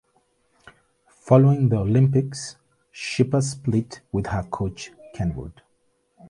Following 1.25 1.69
the 1.69 1.75
Olympics, 1.77 2.55
Schipper 2.91 3.39
split 3.43 4.01
with 4.11 4.25
her 4.25 4.41
coach 4.41 4.89
Ken 5.13 5.35
Wood. 5.35 5.61